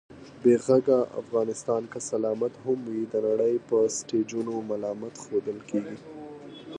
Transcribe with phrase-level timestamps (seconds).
[0.41, 5.97] بې غږه افغانستان که سلامت هم وي، د نړۍ په سټېجونو ملامت ښودل کېږي